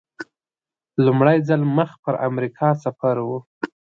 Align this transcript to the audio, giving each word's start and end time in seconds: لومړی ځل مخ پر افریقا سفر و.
لومړی 1.05 1.37
ځل 1.47 1.61
مخ 1.77 1.89
پر 2.03 2.15
افریقا 2.27 2.69
سفر 2.83 3.15
و. 3.27 3.29